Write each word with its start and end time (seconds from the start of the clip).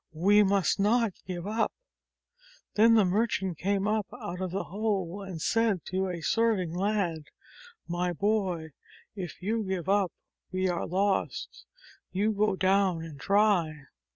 "We 0.17 0.41
must 0.41 0.79
not 0.79 1.11
give 1.27 1.45
up 1.45 1.71
I" 1.71 2.57
Then 2.73 2.95
the 2.95 3.05
merchant 3.05 3.59
came 3.59 3.87
up 3.87 4.07
out 4.11 4.41
of 4.41 4.49
the 4.49 4.63
hole 4.63 5.21
and 5.21 5.39
said 5.39 5.85
to 5.91 6.07
a 6.09 6.21
serving 6.21 6.73
lad: 6.73 7.25
"My 7.87 8.11
boy, 8.11 8.69
if 9.15 9.39
you 9.43 9.61
give 9.63 9.87
up 9.87 10.11
we 10.51 10.67
are 10.67 10.87
lost! 10.87 11.65
You 12.11 12.31
go 12.31 12.55
down 12.55 13.03
and 13.03 13.19
try 13.19 13.69